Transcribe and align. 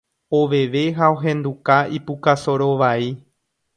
oveve 0.39 0.81
ha 0.99 1.05
ohenduka 1.17 1.75
ipuka 1.99 2.33
soro 2.45 2.69
vai 2.83 3.03